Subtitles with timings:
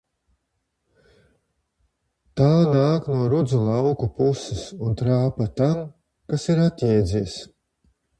[2.39, 5.85] Tā nāk no rudzu lauku puses un trāpa tam,
[6.33, 7.37] kas ir atjēdzies.